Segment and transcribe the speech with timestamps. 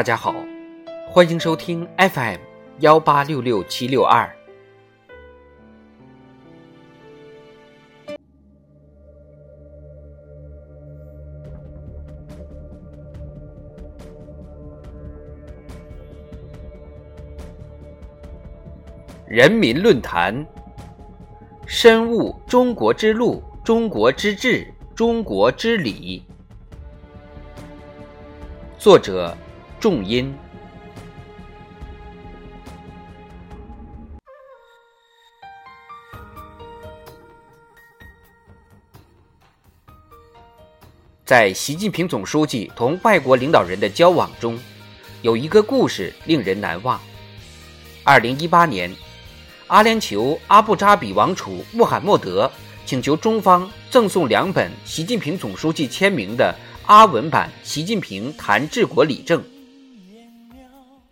[0.00, 0.34] 大家好，
[1.10, 2.38] 欢迎收听 FM
[2.78, 4.34] 幺八六六七六二。
[19.28, 20.46] 人民论坛，
[21.66, 26.24] 深悟中国之路、中国之治、中国之理。
[28.78, 29.36] 作者：
[29.80, 30.30] 重音。
[41.24, 44.58] 在习近平总书记同外国领导人的交往中，
[45.22, 47.00] 有一个故事令人难忘。
[48.04, 48.94] 二零一八年。
[49.68, 52.50] 阿联酋阿布扎比王储穆罕默德
[52.84, 56.52] 请求中方赠送两本习近平总书记签名的
[56.86, 59.40] 阿文版《习近平谈治国理政》。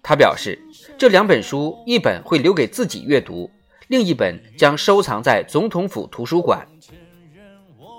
[0.09, 0.59] 他表示，
[0.97, 3.51] 这两本书一本会留给自己阅读，
[3.89, 6.67] 另一本将收藏在总统府图书馆。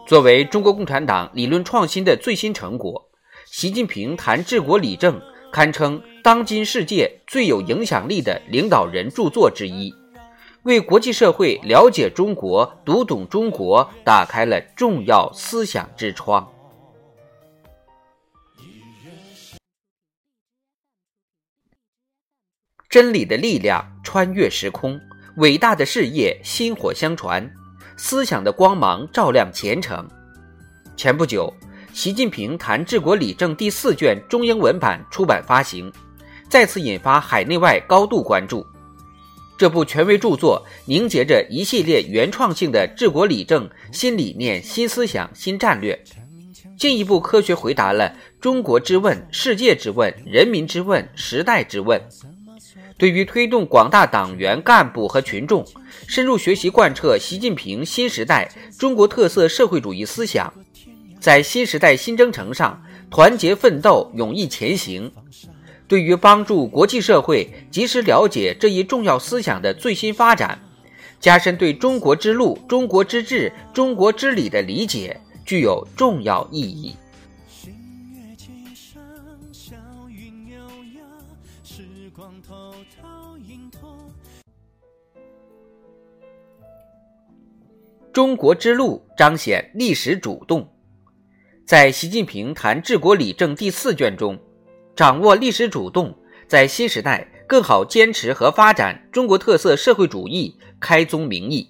[0.08, 3.06] 作为中国共产党理论创新的最新成果，
[3.46, 5.20] 《习近平谈治国理政》
[5.52, 9.94] 堪称当今世界最有影响力的领导人著作之一。
[10.64, 16.52] 为国际社会了解中国、读懂中国打开了重要思想之窗。
[22.90, 25.00] 真理的力量穿越时空，
[25.36, 27.48] 伟大的事业薪火相传，
[27.96, 30.08] 思想的光芒照亮前程。
[30.98, 31.54] 前不久，
[31.94, 35.94] 习近平谈治国理政第四卷中英文版出版发行，
[36.50, 38.66] 再次引发海内外高度关注。
[39.56, 45.96] 这部权威著作凝结着一系列原创性的治国理政新理念、新思想、新战略，
[46.76, 52.02] 进一步科学回答了中国之问、世界之问、人民之问、时代之问。
[53.00, 55.66] 对于推动广大党员干部和群众
[56.06, 60.54] 深入学习贯彻习近平新时代中国特色社会主义思想，
[61.18, 65.10] 在新时代新征程上团结奋斗、勇毅前行。
[65.88, 70.60] 对于帮助国际社会及时了解这一重要思想的最新发展，
[71.22, 76.94] 加深对中国之路、中国之治、中国之理的理解，具有重要意义。
[88.12, 90.68] 中国之路彰显历史主动，
[91.64, 94.38] 在习近平谈治国理政第四卷中。
[94.96, 96.18] 掌握历史主动，
[96.48, 101.70] 在新时代更好坚持和发展中国特色社会主义，开宗明义。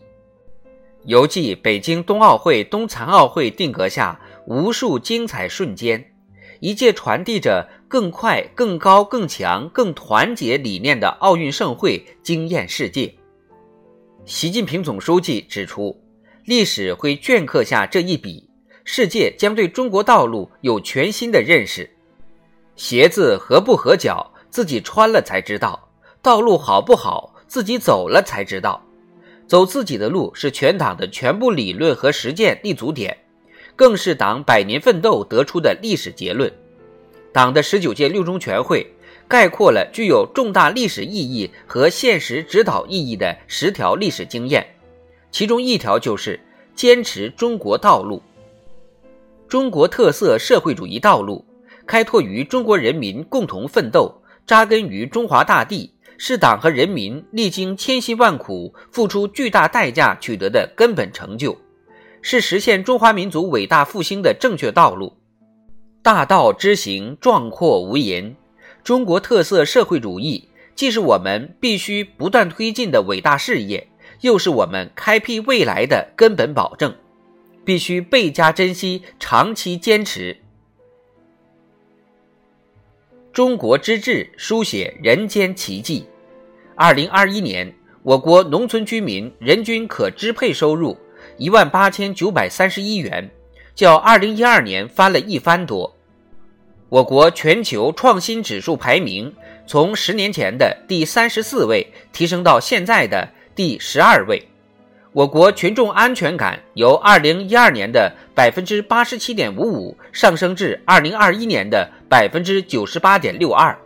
[1.04, 6.14] 犹记北京冬奥会、冬残奥会定格下无数精彩瞬间，
[6.62, 13.14] 一届传递着更快、更高、更强、更团结理念的奥运盛会惊艳世界。
[14.24, 15.96] 习近平总书记指出，
[16.50, 18.50] 历史会镌刻下这一笔，
[18.84, 21.88] 世界将对中国道路有全新的认识。
[22.76, 25.80] 鞋子合不合脚，自己穿了才知道；
[26.24, 28.84] 道路好不好，自己走了才知道。
[29.46, 33.16] 走自己的路是全党的全部理论和实践立足点，
[33.76, 36.52] 更是党百年奋斗得出的历史结论。
[37.32, 38.92] 党的十九届六中全会
[39.28, 44.66] 概括了具有重大历史意义和现实指导意义的十条历史经验，
[45.32, 46.40] 其中一条就是
[46.76, 48.22] 坚持中国道路，
[49.48, 51.46] 中国特色社会主义道路。
[51.86, 61.58] 开拓于中国人民共同奋斗，扎根于中华大地，是党和人民历经千辛万苦、付出巨大代价取得的根本成就，
[62.22, 65.18] 是实现中华民族伟大复兴的正确道路。
[66.04, 68.36] 大道之行壮阔无垠，
[68.84, 73.88] 中国特色社会主义既是我们必须不断推进的伟大事业，
[74.22, 76.96] 又是我们开辟未来的根本保证，
[77.64, 80.38] 必须倍加珍惜，长期坚持。
[83.32, 86.06] 中国之治书写人间奇迹。
[86.76, 87.74] 二零二一年，
[88.04, 90.98] 我国农村居民人均可支配收入
[91.38, 93.30] 一万八千九百三十一元，
[93.76, 95.96] 较二零一二年翻了一番多。
[96.90, 99.34] 我国全球创新指数排名
[99.68, 103.30] 从十年前的第三十四位提升到现在的
[103.60, 104.42] 第十二位。
[105.12, 113.78] 我国群众安全感由二零一二年的百分之八十七点五五上升至二零二一年的百分之九十八点六二。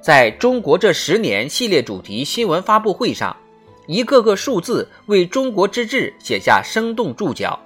[0.00, 3.36] 在中国这十年系列主题新闻发布会上，
[3.88, 7.58] 一个个数字为中国之治写下生动注脚。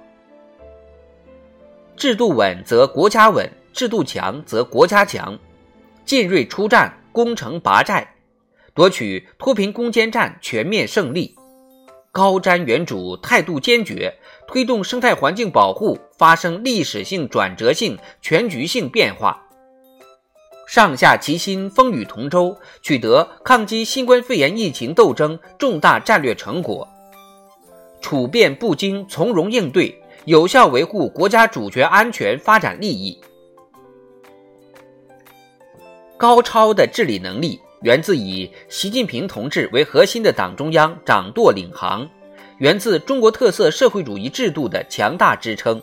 [1.95, 5.37] 制度稳则国家稳，制度强则国家强。
[6.03, 8.11] 进锐出战，攻城拔寨，
[8.79, 11.35] 夺取脱贫攻坚战全面胜利。
[12.13, 14.17] 高瞻远瞩，态度坚决，
[14.47, 19.45] 推动生态环境保护发生历史性、转折性、全局性变化。
[20.65, 26.87] 上下齐心，风雨同舟，取得抗击新冠肺炎疫情斗争重大战略成果。
[27.99, 33.19] 处变不惊，从容应对，有效维护国家主权、安全、发展利益。
[36.15, 42.05] 高超的治理能力源自以习近平同志为核心的党中央掌舵领航，
[42.57, 45.81] 源自中国特色社会主义制度的强大支撑。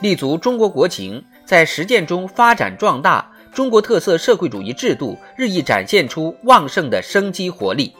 [0.00, 7.94] 立足中国国情，在实践中发展壮大，中国特色社会主义制度日益展现出旺盛的生机活力，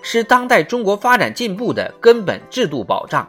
[0.00, 3.28] 是当代中国发展进步的根本制度保障。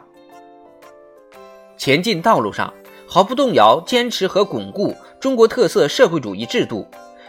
[1.76, 2.72] 前进道路上，
[3.08, 6.86] 毫不动摇坚持和巩固中国特色社会主义制度。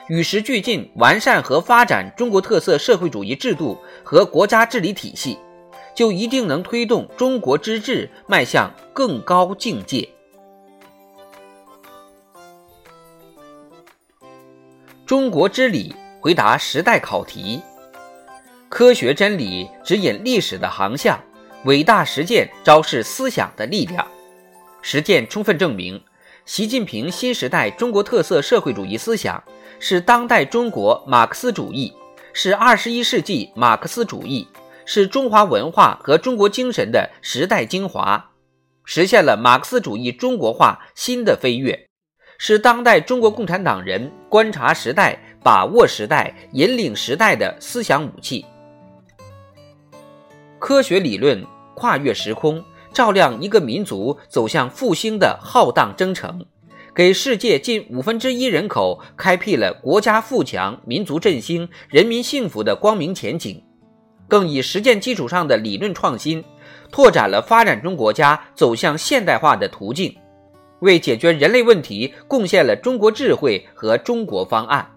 [0.07, 5.40] 与时俱进，完善和发展中国特色社会主义制度和国家治理体系，
[5.96, 10.07] 就一定能推动中国之治迈向更高境界。
[15.07, 17.62] 中国之理回答时代考题，
[18.69, 21.19] 科学真理指引历史的航向，
[21.63, 24.07] 伟大实践昭示思想的力量。
[24.84, 26.00] 实践充分证明，
[26.46, 29.44] 习近平新时代中国特色社会主义思想。
[29.79, 31.94] 是当代中国马克思主义，
[32.33, 34.47] 是二十一世纪马克思主义，
[34.85, 38.31] 是中华文化和中国精神的时代精华，
[38.83, 41.88] 实现了马克思主义中国化新的飞跃，
[42.38, 48.45] 是当代中国共产党人观察时代、把握时代、引领时代的思想武器。
[50.59, 51.45] 科学理论
[51.75, 56.44] 跨越时空，照亮一个民族走向复兴的浩荡征程。
[56.95, 63.62] 给世界近五分之一人口开辟了国家富强、民族振兴、人民幸福的光明前景，
[64.30, 66.42] 更以实践基础上的理论创新，
[66.89, 70.15] 拓展了发展中国家走向现代化的途径，
[70.80, 74.89] 为解决人类问题贡献了中国智慧和中国方案。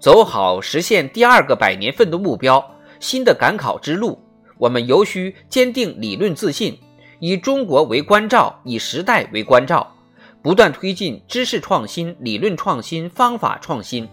[0.00, 4.18] 走好实现第二个百年奋斗目标新的赶考之路，
[4.58, 6.76] 我们尤需坚定理论自信。
[7.20, 9.94] 以中国为关照，以时代为关照，
[10.42, 14.08] 不断推进知识创新、理论创新、方法创新，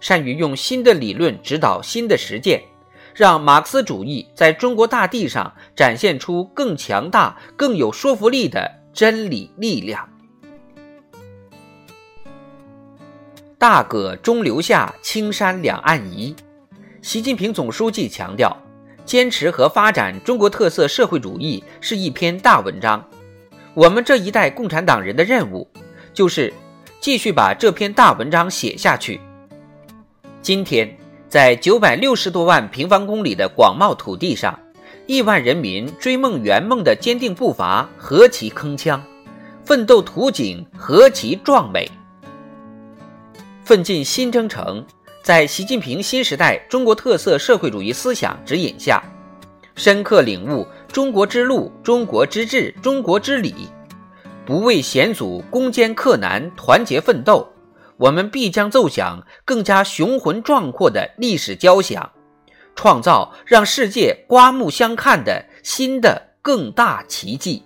[0.00, 2.62] 善于用新的理论指导新的实践，
[3.14, 10.08] 让马克思主义在中国大地上展现出更强大、更有说服力的真理力量。
[13.58, 16.36] 大葛中流下，青山两岸移。
[17.02, 18.56] 习近平总书记强调。
[19.06, 23.02] 坚持和发展中国特色社会主义是一篇大文章，
[23.72, 25.66] 我们这一代共产党人的任务
[26.12, 26.52] 就是
[27.00, 29.20] 继续把这篇大文章写下去。
[30.42, 30.92] 今天，
[31.28, 34.58] 在九百六十多万平方公里的广袤土地上，
[35.06, 39.00] 亿万人民追梦圆梦的坚定步伐何其铿锵，
[39.64, 41.88] 奋斗图景何其壮美，
[43.64, 44.84] 奋进新征程。
[45.26, 49.02] 在习近平新时代中国特色社会主义思想指引下，
[49.74, 53.68] 深刻领悟中国之路、中国之治、中国之理，
[54.44, 57.44] 不畏险阻，攻坚克难，团结奋斗，
[57.96, 62.08] 我们必将奏响更加雄浑壮阔的历史交响，
[62.76, 67.64] 创造让世界刮目相看的新的更大奇迹。